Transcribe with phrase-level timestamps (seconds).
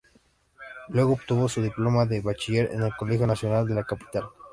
[0.89, 4.29] Luego obtuvo su diploma de bachiller en el Colegio Nacional de la Capital.